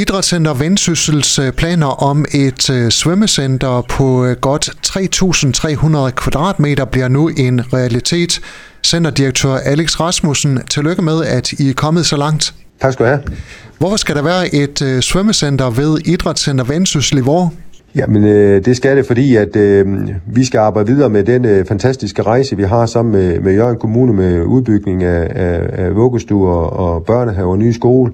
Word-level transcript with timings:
Idrætscenter 0.00 0.54
Vendsyssels 0.54 1.38
øh, 1.38 1.52
planer 1.52 2.02
om 2.02 2.24
et 2.34 2.70
øh, 2.70 2.90
svømmecenter 2.90 3.86
på 3.88 4.24
øh, 4.24 4.36
godt 4.36 4.70
3.300 4.86 6.10
kvadratmeter 6.10 6.84
bliver 6.84 7.08
nu 7.08 7.28
en 7.28 7.72
realitet. 7.72 8.40
Centerdirektør 8.86 9.54
Alex 9.54 10.00
Rasmussen, 10.00 10.60
tillykke 10.70 11.02
med, 11.02 11.24
at 11.24 11.52
I 11.52 11.70
er 11.70 11.74
kommet 11.74 12.06
så 12.06 12.16
langt. 12.16 12.54
Tak 12.80 12.92
skal 12.92 13.06
du 13.06 13.10
have. 13.10 13.22
Hvorfor 13.78 13.96
skal 13.96 14.16
der 14.16 14.22
være 14.22 14.54
et 14.54 15.04
svømmecenter 15.04 15.70
ved 15.70 15.98
Idrætscenter 16.06 16.64
Vendsyssel 16.64 17.18
i 17.18 17.20
Vore? 17.20 17.50
Jamen, 17.96 18.24
øh, 18.24 18.64
det 18.64 18.76
skal 18.76 18.96
det, 18.96 19.06
fordi 19.06 19.36
at 19.36 19.56
øh, 19.56 19.86
vi 20.26 20.44
skal 20.44 20.58
arbejde 20.58 20.92
videre 20.92 21.10
med 21.10 21.24
den 21.24 21.44
øh, 21.44 21.66
fantastiske 21.66 22.22
rejse, 22.22 22.56
vi 22.56 22.62
har 22.62 22.86
sammen 22.86 23.12
med, 23.12 23.40
med 23.40 23.54
Jørgen 23.54 23.78
Kommune 23.78 24.12
med 24.12 24.42
udbygning 24.42 25.02
af, 25.04 25.28
af, 25.30 25.84
af 25.84 25.94
vuggestuer 25.94 26.54
og 26.54 27.04
børnehaver 27.04 27.50
og 27.50 27.58
nye 27.58 27.72
skole 27.72 28.12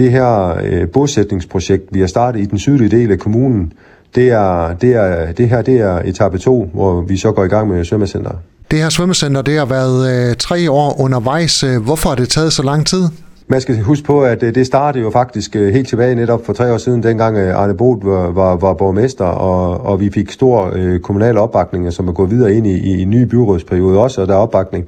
det 0.00 0.10
her 0.10 0.58
øh, 0.62 0.88
bosætningsprojekt, 0.88 1.84
vi 1.92 2.00
har 2.00 2.06
startet 2.06 2.40
i 2.40 2.44
den 2.44 2.58
sydlige 2.58 2.90
del 2.90 3.12
af 3.12 3.18
kommunen, 3.18 3.72
det, 4.14 4.28
er, 4.28 4.74
det, 4.74 4.94
er, 4.94 5.32
det 5.32 5.48
her 5.48 5.62
det 5.62 5.80
er 5.80 5.98
etape 6.04 6.38
2, 6.38 6.70
hvor 6.72 7.00
vi 7.00 7.16
så 7.16 7.32
går 7.32 7.44
i 7.44 7.48
gang 7.48 7.68
med 7.68 7.84
svømmecenter. 7.84 8.30
Det 8.70 8.78
her 8.78 8.88
svømmecenter, 8.88 9.42
det 9.42 9.58
har 9.58 9.64
været 9.64 10.30
øh, 10.30 10.36
tre 10.36 10.70
år 10.70 11.00
undervejs. 11.00 11.64
Hvorfor 11.80 12.08
har 12.08 12.16
det 12.16 12.28
taget 12.28 12.52
så 12.52 12.62
lang 12.62 12.86
tid? 12.86 13.02
Man 13.48 13.60
skal 13.60 13.82
huske 13.82 14.06
på, 14.06 14.22
at 14.22 14.42
øh, 14.42 14.54
det 14.54 14.66
startede 14.66 15.04
jo 15.04 15.10
faktisk 15.10 15.56
øh, 15.56 15.72
helt 15.72 15.88
tilbage 15.88 16.14
netop 16.14 16.46
for 16.46 16.52
tre 16.52 16.72
år 16.72 16.78
siden, 16.78 17.02
dengang 17.02 17.36
øh, 17.36 17.56
Arne 17.56 17.74
Bodt 17.74 18.04
var, 18.04 18.30
var, 18.30 18.56
var 18.56 18.74
borgmester, 18.74 19.24
og, 19.24 19.86
og 19.86 20.00
vi 20.00 20.10
fik 20.10 20.30
stor 20.30 20.72
øh, 20.74 21.00
kommunal 21.00 21.38
opbakning, 21.38 21.92
som 21.92 22.08
er 22.08 22.12
gået 22.12 22.30
videre 22.30 22.54
ind 22.54 22.66
i, 22.66 22.78
i, 22.78 22.98
i 22.98 23.02
en 23.02 23.10
ny 23.10 23.22
byrådsperiode 23.22 23.98
også, 23.98 24.20
og 24.20 24.28
der 24.28 24.34
er 24.34 24.38
opbakning. 24.38 24.86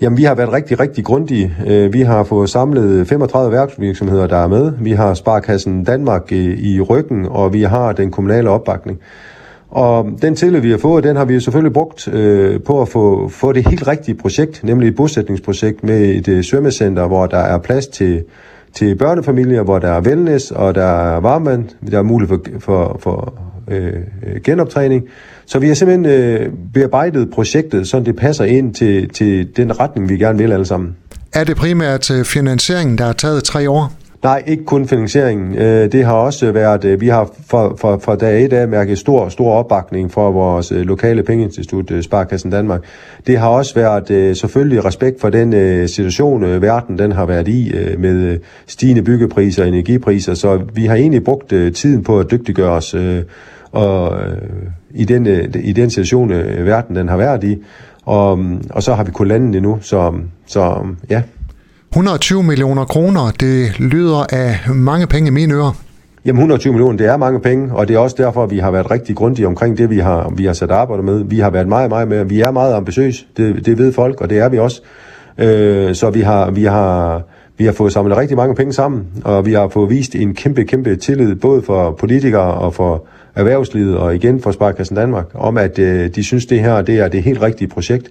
Jamen, 0.00 0.18
vi 0.18 0.22
har 0.22 0.34
været 0.34 0.52
rigtig, 0.52 0.80
rigtig 0.80 1.04
grundige. 1.04 1.56
Øh, 1.66 1.92
vi 1.92 2.00
har 2.00 2.24
fået 2.24 2.50
samlet 2.50 3.08
35 3.08 3.52
værksvirksomheder, 3.52 4.26
der 4.26 4.36
er 4.36 4.46
med. 4.46 4.72
Vi 4.80 4.92
har 4.92 5.14
Sparkassen 5.14 5.84
Danmark 5.84 6.32
øh, 6.32 6.58
i 6.58 6.80
ryggen, 6.80 7.26
og 7.26 7.52
vi 7.52 7.62
har 7.62 7.92
den 7.92 8.10
kommunale 8.10 8.50
opbakning. 8.50 8.98
Og 9.68 10.06
den 10.22 10.34
tillid, 10.34 10.60
vi 10.60 10.70
har 10.70 10.78
fået, 10.78 11.04
den 11.04 11.16
har 11.16 11.24
vi 11.24 11.40
selvfølgelig 11.40 11.72
brugt 11.72 12.08
øh, 12.08 12.60
på 12.60 12.82
at 12.82 12.88
få, 12.88 13.28
få 13.28 13.52
det 13.52 13.68
helt 13.68 13.88
rigtige 13.88 14.14
projekt, 14.14 14.64
nemlig 14.64 14.88
et 14.88 14.96
bosætningsprojekt 14.96 15.84
med 15.84 16.00
et 16.00 16.28
øh, 16.28 16.42
svømmecenter, 16.42 17.06
hvor 17.06 17.26
der 17.26 17.38
er 17.38 17.58
plads 17.58 17.86
til, 17.86 18.24
til 18.74 18.96
børnefamilier, 18.96 19.62
hvor 19.62 19.78
der 19.78 19.88
er 19.88 20.00
wellness, 20.00 20.50
og 20.50 20.74
der 20.74 21.14
er 21.14 21.20
varmvand, 21.20 21.64
der 21.90 21.98
er 21.98 22.02
mulighed 22.02 22.38
for, 22.38 22.60
for, 22.60 22.98
for 23.02 23.34
øh, 23.68 23.92
øh, 24.26 24.40
genoptræning. 24.44 25.04
Så 25.46 25.58
vi 25.58 25.68
har 25.68 25.74
simpelthen 25.74 26.06
øh, 26.06 26.52
bearbejdet 26.74 27.30
projektet, 27.30 27.88
så 27.88 28.00
det 28.00 28.16
passer 28.16 28.44
ind 28.44 28.74
til, 28.74 29.08
til 29.08 29.56
den 29.56 29.80
retning, 29.80 30.08
vi 30.08 30.16
gerne 30.16 30.38
vil 30.38 30.52
alle 30.52 30.66
sammen. 30.66 30.96
Er 31.32 31.44
det 31.44 31.56
primært 31.56 32.10
øh, 32.10 32.24
finansieringen, 32.24 32.98
der 32.98 33.04
har 33.04 33.12
taget 33.12 33.44
tre 33.44 33.70
år? 33.70 33.92
Nej, 34.22 34.42
ikke 34.46 34.64
kun 34.64 34.88
finansieringen. 34.88 35.54
Øh, 35.54 35.92
det 35.92 36.04
har 36.04 36.12
også 36.12 36.52
været, 36.52 36.84
øh, 36.84 37.00
vi 37.00 37.08
har 37.08 37.30
fra, 37.46 37.74
fra, 37.76 37.96
fra 37.96 38.16
dag 38.16 38.44
et 38.44 38.52
af 38.52 38.68
mærket 38.68 38.98
stor, 38.98 39.28
stor 39.28 39.52
opbakning 39.52 40.12
for 40.12 40.30
vores 40.30 40.72
øh, 40.72 40.80
lokale 40.80 41.22
pengeinstitut, 41.22 41.92
Sparkassen 42.00 42.50
Danmark. 42.50 42.80
Det 43.26 43.38
har 43.38 43.48
også 43.48 43.74
været 43.74 44.36
selvfølgelig 44.36 44.84
respekt 44.84 45.20
for 45.20 45.30
den 45.30 45.88
situation, 45.88 46.62
verden 46.62 46.98
den 46.98 47.12
har 47.12 47.26
været 47.26 47.48
i 47.48 47.72
med 47.98 48.38
stigende 48.66 49.02
byggepriser 49.02 49.62
og 49.62 49.68
energipriser, 49.68 50.34
så 50.34 50.60
vi 50.74 50.86
har 50.86 50.94
egentlig 50.94 51.24
brugt 51.24 51.48
tiden 51.48 52.02
på 52.02 52.18
at 52.18 52.30
dygtiggøre 52.30 52.70
os 52.70 52.96
og 53.72 54.20
i, 54.90 55.04
den, 55.04 55.26
i 55.54 55.72
den 55.72 55.90
situation, 55.90 56.30
verden 56.64 56.96
den 56.96 57.08
har 57.08 57.16
været 57.16 57.44
i. 57.44 57.58
Og, 58.04 58.38
og 58.70 58.82
så 58.82 58.94
har 58.94 59.04
vi 59.04 59.10
kunnet 59.10 59.28
lande 59.28 59.52
det 59.52 59.62
nu, 59.62 59.78
så, 59.80 60.14
så 60.46 60.86
ja. 61.10 61.22
120 61.90 62.42
millioner 62.42 62.84
kroner, 62.84 63.30
det 63.40 63.80
lyder 63.80 64.26
af 64.32 64.58
mange 64.74 65.06
penge 65.06 65.28
i 65.28 65.30
mine 65.30 65.54
ører. 65.54 65.76
Jamen 66.24 66.38
120 66.38 66.72
millioner, 66.72 66.98
det 66.98 67.06
er 67.06 67.16
mange 67.16 67.40
penge, 67.40 67.74
og 67.74 67.88
det 67.88 67.96
er 67.96 67.98
også 67.98 68.16
derfor, 68.18 68.44
at 68.44 68.50
vi 68.50 68.58
har 68.58 68.70
været 68.70 68.90
rigtig 68.90 69.16
grundige 69.16 69.46
omkring 69.46 69.78
det, 69.78 69.90
vi 69.90 69.98
har, 69.98 70.32
vi 70.36 70.44
har 70.44 70.52
sat 70.52 70.70
arbejde 70.70 71.02
med. 71.02 71.24
Vi 71.24 71.38
har 71.38 71.50
været 71.50 71.68
meget, 71.68 71.88
meget 71.88 72.08
med, 72.08 72.24
vi 72.24 72.40
er 72.40 72.50
meget 72.50 72.74
ambitiøse, 72.74 73.26
det, 73.36 73.66
det 73.66 73.78
ved 73.78 73.92
folk, 73.92 74.20
og 74.20 74.30
det 74.30 74.38
er 74.38 74.48
vi 74.48 74.58
også. 74.58 74.82
Øh, 75.38 75.94
så 75.94 76.10
vi 76.10 76.20
har, 76.20 76.50
vi 76.50 76.64
har, 76.64 77.22
vi 77.58 77.64
har 77.64 77.72
fået 77.72 77.92
samlet 77.92 78.16
rigtig 78.16 78.36
mange 78.36 78.54
penge 78.54 78.72
sammen, 78.72 79.06
og 79.24 79.46
vi 79.46 79.52
har 79.52 79.68
fået 79.68 79.90
vist 79.90 80.14
en 80.14 80.34
kæmpe, 80.34 80.64
kæmpe 80.64 80.96
tillid, 80.96 81.34
både 81.34 81.62
for 81.62 81.92
politikere 81.92 82.54
og 82.54 82.74
for, 82.74 83.04
erhvervslivet 83.38 83.96
og 83.96 84.14
igen 84.14 84.40
for 84.40 84.50
Sparkassen 84.50 84.96
Danmark, 84.96 85.26
om 85.34 85.56
at 85.56 85.78
øh, 85.78 86.08
de 86.08 86.24
synes, 86.24 86.46
det 86.46 86.60
her 86.60 86.82
det 86.82 86.98
er 86.98 87.08
det 87.08 87.22
helt 87.22 87.42
rigtige 87.42 87.68
projekt. 87.68 88.10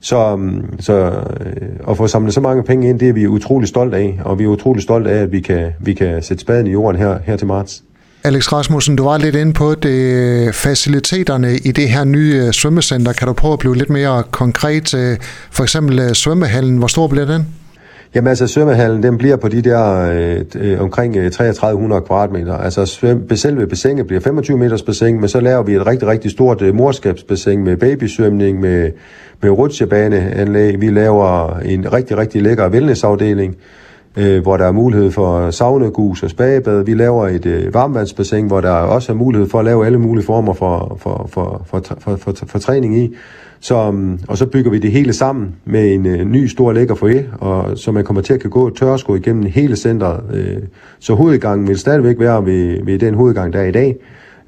Så, 0.00 0.32
øhm, 0.32 0.80
så 0.80 0.94
øh, 1.40 1.90
at 1.90 1.96
få 1.96 2.06
samlet 2.06 2.34
så 2.34 2.40
mange 2.40 2.62
penge 2.62 2.88
ind, 2.88 3.00
det 3.00 3.08
er 3.08 3.12
vi 3.12 3.26
utrolig 3.26 3.68
stolt 3.68 3.94
af, 3.94 4.20
og 4.24 4.38
vi 4.38 4.44
er 4.44 4.48
utrolig 4.48 4.82
stolt 4.82 5.06
af, 5.06 5.22
at 5.22 5.32
vi 5.32 5.40
kan, 5.40 5.72
vi 5.80 5.94
kan 5.94 6.22
sætte 6.22 6.40
spaden 6.40 6.66
i 6.66 6.70
jorden 6.70 7.00
her, 7.00 7.18
her 7.24 7.36
til 7.36 7.46
marts. 7.46 7.82
Alex 8.24 8.52
Rasmussen, 8.52 8.96
du 8.96 9.04
var 9.04 9.18
lidt 9.18 9.36
inde 9.36 9.52
på 9.52 9.74
det, 9.74 10.54
faciliteterne 10.54 11.56
i 11.56 11.72
det 11.72 11.88
her 11.88 12.04
nye 12.04 12.42
øh, 12.46 12.52
svømmecenter. 12.52 13.12
Kan 13.12 13.26
du 13.28 13.32
prøve 13.32 13.52
at 13.52 13.58
blive 13.58 13.76
lidt 13.76 13.90
mere 13.90 14.22
konkret? 14.30 14.94
Øh, 14.94 15.16
for 15.50 15.62
eksempel 15.62 16.14
svømmehallen, 16.14 16.76
hvor 16.76 16.86
stor 16.86 17.08
bliver 17.08 17.26
den? 17.26 17.46
Jamen 18.14 18.28
altså, 18.28 18.46
svømmehallen, 18.46 19.02
den 19.02 19.18
bliver 19.18 19.36
på 19.36 19.48
de 19.48 19.62
der 19.62 20.10
øh, 20.12 20.44
øh 20.54 20.80
omkring 20.80 21.16
øh, 21.16 21.30
3300 21.30 22.02
kvadratmeter. 22.02 22.54
Altså, 22.54 22.86
svøm, 22.86 23.36
selve 23.36 23.66
bassinet 23.66 24.06
bliver 24.06 24.20
25 24.20 24.58
meters 24.58 24.82
bassin, 24.82 25.20
men 25.20 25.28
så 25.28 25.40
laver 25.40 25.62
vi 25.62 25.74
et 25.74 25.86
rigtig, 25.86 26.08
rigtig 26.08 26.30
stort 26.30 26.62
øh, 26.62 26.74
morskabsbassin 26.74 27.64
med 27.64 27.76
babysvømning, 27.76 28.60
med, 28.60 28.90
med 29.42 29.50
rutsjebaneanlæg. 29.50 30.80
Vi 30.80 30.90
laver 30.90 31.58
en 31.58 31.92
rigtig, 31.92 32.16
rigtig 32.16 32.42
lækker 32.42 32.68
wellnessafdeling, 32.68 33.56
øh, 34.16 34.42
hvor 34.42 34.56
der 34.56 34.64
er 34.64 34.72
mulighed 34.72 35.10
for 35.10 35.50
saunagus 35.50 36.22
og 36.22 36.30
spagebad. 36.30 36.84
Vi 36.84 36.94
laver 36.94 37.28
et 37.28 37.46
øh, 37.46 37.74
varmvandsbassin, 37.74 38.46
hvor 38.46 38.60
der 38.60 38.70
også 38.70 39.12
er 39.12 39.16
mulighed 39.16 39.48
for 39.48 39.58
at 39.58 39.64
lave 39.64 39.86
alle 39.86 39.98
mulige 39.98 40.24
former 40.24 40.52
for, 40.54 40.96
for, 41.00 41.28
for, 41.32 41.62
for, 41.66 41.82
for, 41.86 41.96
for, 41.98 42.16
for, 42.16 42.46
for 42.46 42.58
træning 42.58 42.98
i. 42.98 43.14
Så, 43.60 43.90
mm, 43.90 44.18
og 44.28 44.38
så 44.38 44.46
bygger 44.46 44.70
vi 44.70 44.78
det 44.78 44.92
hele 44.92 45.12
sammen 45.12 45.54
med 45.64 45.94
en 45.94 46.06
øh, 46.06 46.24
ny 46.24 46.46
stor 46.46 46.72
lækker 46.72 46.94
foyer, 46.94 47.22
og 47.32 47.78
så 47.78 47.92
man 47.92 48.04
kommer 48.04 48.22
til 48.22 48.34
at 48.34 48.40
kan 48.40 48.50
gå 48.50 48.70
tørsko 48.70 49.14
igennem 49.14 49.42
hele 49.42 49.76
centret. 49.76 50.20
Øh, 50.32 50.56
så 50.98 51.14
hovedgangen 51.14 51.68
vil 51.68 51.78
stadigvæk 51.78 52.18
være 52.18 52.46
ved, 52.46 52.84
ved 52.84 52.98
den 52.98 53.14
hovedgang, 53.14 53.52
der 53.52 53.60
er 53.60 53.66
i 53.66 53.72
dag, 53.72 53.96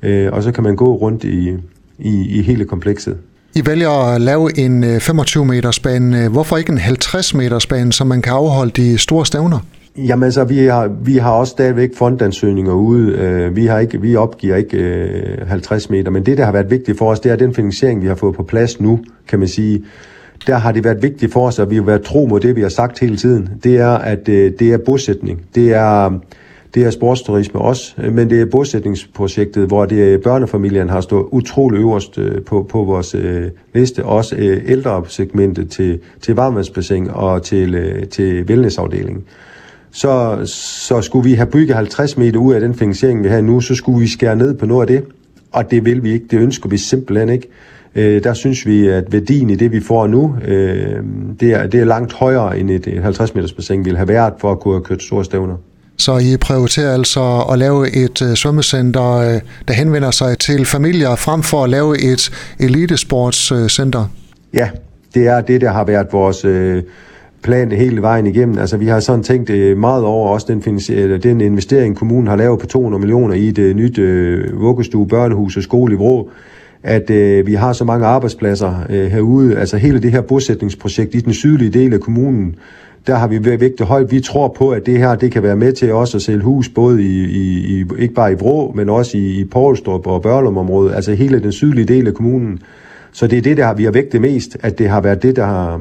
øh, 0.02 0.32
og 0.32 0.42
så 0.42 0.52
kan 0.52 0.64
man 0.64 0.76
gå 0.76 0.96
rundt 0.96 1.24
i, 1.24 1.56
i, 1.98 2.38
i 2.38 2.42
hele 2.42 2.64
komplekset. 2.64 3.18
I 3.54 3.66
vælger 3.66 4.14
at 4.14 4.20
lave 4.20 4.58
en 4.58 4.84
øh, 4.84 5.00
25 5.00 5.44
meters 5.44 5.80
bane. 5.80 6.24
Øh, 6.24 6.32
hvorfor 6.32 6.56
ikke 6.56 6.72
en 6.72 6.78
50 6.78 7.34
meters 7.34 7.66
bane, 7.66 7.92
så 7.92 8.04
man 8.04 8.22
kan 8.22 8.32
afholde 8.32 8.70
de 8.70 8.98
store 8.98 9.26
stævner? 9.26 9.58
Jamen 9.96 10.24
altså, 10.24 10.44
vi 10.44 10.58
har, 10.58 10.90
vi 11.04 11.16
har 11.16 11.30
også 11.30 11.50
stadigvæk 11.50 11.90
fondansøgninger 11.96 12.72
ude. 12.72 13.12
Øh, 13.12 13.56
vi, 13.56 13.66
har 13.66 13.78
ikke, 13.78 14.00
vi 14.00 14.16
opgiver 14.16 14.56
ikke 14.56 15.44
50 15.46 15.90
meter, 15.90 16.10
men 16.10 16.26
det, 16.26 16.38
der 16.38 16.44
har 16.44 16.52
været 16.52 16.70
vigtigt 16.70 16.98
for 16.98 17.10
os, 17.10 17.20
det 17.20 17.32
er 17.32 17.36
den 17.36 17.54
finansiering, 17.54 18.02
vi 18.02 18.06
har 18.06 18.14
fået 18.14 18.34
på 18.36 18.42
plads 18.42 18.80
nu, 18.80 19.00
kan 19.28 19.38
man 19.38 19.48
sige. 19.48 19.84
Der 20.46 20.56
har 20.56 20.72
det 20.72 20.84
været 20.84 21.02
vigtigt 21.02 21.32
for 21.32 21.46
os, 21.46 21.58
at 21.58 21.70
vi 21.70 21.76
har 21.76 21.82
været 21.82 22.02
tro 22.02 22.26
mod 22.26 22.40
det, 22.40 22.56
vi 22.56 22.60
har 22.60 22.69
sagt 22.69 22.98
hele 22.98 23.16
tiden. 23.16 23.48
Det 23.64 23.76
er, 23.76 23.90
at 23.90 24.26
det 24.26 24.62
er 24.62 24.78
bosætning. 24.78 25.40
Det 25.54 25.72
er, 25.72 26.10
det 26.74 26.84
er 26.84 26.90
sportsturisme 26.90 27.60
også, 27.60 27.94
øh, 27.98 28.12
men 28.14 28.30
det 28.30 28.40
er 28.40 28.46
bosætningsprojektet, 28.46 29.66
hvor 29.66 29.84
det 29.84 30.14
er 30.14 30.18
børnefamilien 30.18 30.88
har 30.88 31.00
stået 31.00 31.26
utrolig 31.32 31.78
øverst 31.78 32.18
øh, 32.18 32.42
på, 32.42 32.66
på 32.70 32.84
vores 32.84 33.14
øh, 33.14 33.50
liste. 33.74 34.04
Også 34.04 34.36
øh, 34.36 34.62
ældresegmentet 34.66 35.70
til, 35.70 36.00
til 36.20 36.34
varmvandsbassin 36.34 37.10
og 37.10 37.42
til, 37.42 37.74
øh, 37.74 38.08
til 38.08 38.44
wellnessafdelingen 38.44 39.24
så, 39.92 40.40
så 40.86 41.02
skulle 41.02 41.30
vi 41.30 41.34
have 41.34 41.46
bygget 41.46 41.76
50 41.76 42.16
meter 42.16 42.38
ud 42.38 42.54
af 42.54 42.60
den 42.60 42.74
finansiering, 42.74 43.24
vi 43.24 43.28
har 43.28 43.40
nu, 43.40 43.60
så 43.60 43.74
skulle 43.74 44.00
vi 44.00 44.08
skære 44.08 44.36
ned 44.36 44.54
på 44.54 44.66
noget 44.66 44.80
af 44.80 44.86
det, 44.86 45.04
og 45.52 45.70
det 45.70 45.84
vil 45.84 46.02
vi 46.02 46.12
ikke, 46.12 46.26
det 46.30 46.38
ønsker 46.38 46.68
vi 46.68 46.76
simpelthen 46.76 47.28
ikke. 47.28 47.48
Øh, 47.94 48.24
der 48.24 48.34
synes 48.34 48.66
vi, 48.66 48.88
at 48.88 49.12
værdien 49.12 49.50
i 49.50 49.54
det, 49.54 49.72
vi 49.72 49.80
får 49.80 50.06
nu, 50.06 50.36
øh, 50.44 51.02
det, 51.40 51.52
er, 51.52 51.66
det 51.66 51.80
er 51.80 51.84
langt 51.84 52.12
højere, 52.12 52.58
end 52.58 52.70
et, 52.70 52.86
et 52.86 53.02
50 53.02 53.34
meters 53.34 53.52
bassin 53.52 53.84
ville 53.84 53.96
have 53.96 54.08
været 54.08 54.34
for 54.38 54.52
at 54.52 54.60
kunne 54.60 54.74
have 54.74 54.84
kørt 54.84 55.02
store 55.02 55.24
stævner. 55.24 55.56
Så 56.04 56.18
I 56.18 56.36
prioriterer 56.36 56.94
altså 56.94 57.46
at 57.52 57.58
lave 57.58 58.04
et 58.04 58.22
øh, 58.22 58.34
svømmecenter, 58.34 59.12
øh, 59.12 59.40
der 59.69 59.75
henvender 59.75 60.10
sig 60.10 60.38
til 60.38 60.64
familier, 60.64 61.16
frem 61.16 61.43
for 61.43 61.64
at 61.64 61.70
lave 61.70 62.12
et 62.12 62.31
elitesportscenter? 62.60 64.04
Ja, 64.54 64.70
det 65.14 65.26
er 65.26 65.40
det, 65.40 65.60
der 65.60 65.70
har 65.72 65.84
været 65.84 66.06
vores... 66.12 66.44
Øh 66.44 66.82
plan 67.43 67.72
hele 67.72 68.02
vejen 68.02 68.26
igennem. 68.26 68.58
Altså, 68.58 68.76
vi 68.76 68.87
har 68.87 69.00
sådan 69.00 69.22
tænkt 69.22 69.50
øh, 69.50 69.76
meget 69.76 70.04
over 70.04 70.28
også 70.28 70.46
den, 70.49 70.78
den 71.20 71.40
investering, 71.40 71.96
kommunen 71.96 72.26
har 72.26 72.37
lavet 72.37 72.60
på 72.60 72.66
200 72.66 73.00
millioner 73.00 73.34
i 73.34 73.49
et 73.49 73.58
uh, 73.58 73.64
nyt 73.64 73.99
uh, 73.99 74.60
vuggestue, 74.60 75.08
børnehus 75.08 75.56
og 75.56 75.62
skole 75.62 75.94
i 75.94 75.96
Vrå, 75.96 76.31
at 76.82 77.10
uh, 77.10 77.46
vi 77.46 77.54
har 77.54 77.72
så 77.72 77.84
mange 77.84 78.06
arbejdspladser 78.06 78.87
øh, 78.90 79.10
herude. 79.10 79.58
Altså 79.58 79.76
hele 79.76 80.02
det 80.02 80.12
her 80.12 80.20
bosætningsprojekt 80.20 81.14
i 81.14 81.20
den 81.20 81.32
sydlige 81.32 81.70
del 81.70 81.94
af 81.94 82.00
kommunen, 82.00 82.54
der 83.06 83.14
har 83.14 83.26
vi 83.26 83.44
vægtet 83.44 83.87
højt. 83.87 84.10
Vi 84.10 84.20
tror 84.20 84.49
på, 84.49 84.70
at 84.70 84.87
det 84.87 84.99
her 84.99 85.14
det 85.14 85.32
kan 85.32 85.43
være 85.43 85.56
med 85.56 85.72
til 85.72 85.93
også 85.93 86.16
at 86.16 86.22
sælge 86.22 86.40
hus, 86.40 86.69
både 86.69 87.02
i, 87.02 87.25
i, 87.25 87.78
i 87.78 87.84
ikke 87.99 88.14
bare 88.14 88.32
i 88.32 88.34
Vrå, 88.34 88.72
men 88.75 88.88
også 88.88 89.16
i, 89.16 89.40
i 89.40 89.44
Poulstrup 89.44 90.06
og 90.06 90.22
Børlum-området, 90.22 90.94
altså 90.94 91.14
hele 91.14 91.43
den 91.43 91.52
sydlige 91.52 91.84
del 91.84 92.06
af 92.06 92.14
kommunen. 92.14 92.58
Så 93.12 93.26
det 93.26 93.38
er 93.38 93.43
det, 93.43 93.56
der 93.56 93.64
har, 93.64 93.75
vi 93.75 93.84
har 93.84 93.90
vægtet 93.90 94.20
mest, 94.20 94.56
at 94.60 94.78
det 94.78 94.88
har 94.88 95.00
været 95.00 95.22
det, 95.22 95.37
der 95.37 95.46
har, 95.46 95.81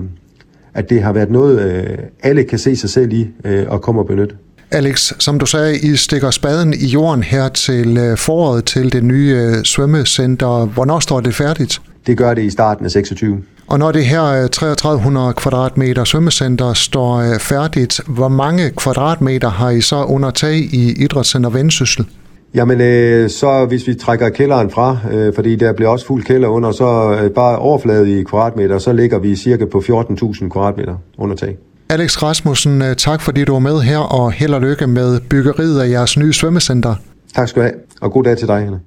at 0.73 0.89
det 0.89 1.01
har 1.01 1.13
været 1.13 1.31
noget, 1.31 1.61
øh, 1.61 1.97
alle 2.23 2.43
kan 2.43 2.59
se 2.59 2.75
sig 2.75 2.89
selv 2.89 3.13
i 3.13 3.27
øh, 3.45 3.65
og 3.67 3.81
komme 3.81 4.01
og 4.01 4.07
benytte. 4.07 4.35
Alex, 4.71 5.13
som 5.19 5.39
du 5.39 5.45
sagde, 5.45 5.77
I 5.79 5.95
stikker 5.95 6.31
spaden 6.31 6.73
i 6.73 6.85
jorden 6.85 7.23
her 7.23 7.49
til 7.49 7.97
øh, 7.97 8.17
foråret 8.17 8.65
til 8.65 8.93
det 8.93 9.03
nye 9.03 9.35
øh, 9.41 9.63
svømmecenter. 9.63 10.65
Hvornår 10.65 10.99
står 10.99 11.19
det 11.19 11.35
færdigt? 11.35 11.81
Det 12.07 12.17
gør 12.17 12.33
det 12.33 12.43
i 12.43 12.49
starten 12.49 12.85
af 12.85 12.91
26. 12.91 13.41
Og 13.71 13.79
når 13.79 13.91
det 13.91 14.05
her 14.05 14.47
3300 14.47 15.33
kvadratmeter 15.33 16.03
svømmecenter 16.03 16.73
står 16.73 17.37
færdigt, 17.39 18.01
hvor 18.07 18.27
mange 18.27 18.69
kvadratmeter 18.69 19.49
har 19.49 19.69
I 19.69 19.81
så 19.81 20.03
under 20.03 20.31
tag 20.31 20.55
i 20.55 21.03
Idrætscenter 21.03 21.49
Vendsyssel? 21.49 22.05
Jamen, 22.53 22.81
øh, 22.81 23.29
så 23.29 23.65
hvis 23.65 23.87
vi 23.87 23.93
trækker 23.93 24.29
kælderen 24.29 24.69
fra, 24.69 24.97
øh, 25.11 25.35
fordi 25.35 25.55
der 25.55 25.73
bliver 25.73 25.89
også 25.89 26.05
fuld 26.05 26.23
kælder 26.23 26.47
under, 26.47 26.71
så 26.71 27.17
øh, 27.23 27.29
bare 27.29 27.57
overflade 27.57 28.19
i 28.19 28.23
kvadratmeter, 28.23 28.77
så 28.77 28.93
ligger 28.93 29.19
vi 29.19 29.35
cirka 29.35 29.65
på 29.65 29.77
14.000 29.79 30.49
kvadratmeter 30.49 30.95
under 31.17 31.35
tag. 31.35 31.57
Alex 31.89 32.23
Rasmussen, 32.23 32.81
øh, 32.81 32.95
tak 32.95 33.21
fordi 33.21 33.45
du 33.45 33.51
var 33.51 33.59
med 33.59 33.79
her, 33.79 33.97
og 33.97 34.31
held 34.31 34.53
og 34.53 34.61
lykke 34.61 34.87
med 34.87 35.19
byggeriet 35.19 35.81
af 35.81 35.89
jeres 35.89 36.17
nye 36.17 36.33
svømmecenter. 36.33 36.95
Tak 37.35 37.47
skal 37.47 37.61
du 37.61 37.67
have, 37.67 37.75
og 38.01 38.11
god 38.11 38.23
dag 38.23 38.37
til 38.37 38.47
dig, 38.47 38.59
Hanna. 38.59 38.77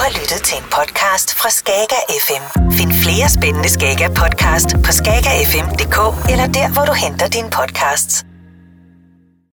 Har 0.00 0.10
lyttet 0.20 0.42
til 0.48 0.58
en 0.58 0.64
podcast 0.64 1.34
fra 1.34 1.50
Skager 1.50 2.02
FM. 2.26 2.44
Find 2.78 2.92
flere 2.92 3.28
spændende 3.28 3.68
Skager 3.68 4.08
podcast 4.08 4.68
på 4.84 4.92
skagerfm.dk 4.92 5.98
eller 6.32 6.46
der, 6.58 6.72
hvor 6.74 6.84
du 6.84 6.92
henter 6.92 7.28
dine 7.28 7.50
podcasts. 7.50 8.24